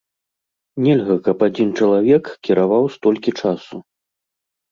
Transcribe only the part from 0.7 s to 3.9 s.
Нельга, каб адзін чалавек кіраваў столькі часу.